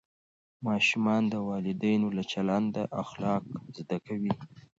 ماشومان 0.67 1.21
د 1.33 1.35
والدینو 1.47 2.07
له 2.17 2.23
چلنده 2.31 2.83
اخلاق 3.03 3.43
زده 3.77 3.97
کوي. 4.07 4.33